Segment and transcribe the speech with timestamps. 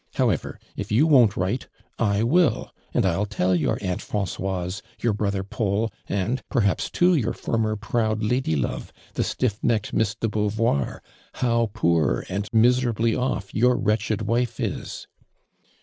[0.15, 1.67] However, if you won't write,
[1.99, 7.13] I will, and I'll tell your Aunt Fran coise, your brother Paul, and, perhaps too
[7.13, 11.01] your former proud lady love, the stiff necked Miss (le Beauvoir,
[11.33, 15.05] how poor and miserably ofl' your wretched wife is."